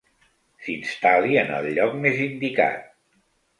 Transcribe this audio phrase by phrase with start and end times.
[0.67, 2.91] S'instal·li en el lloc més indicat.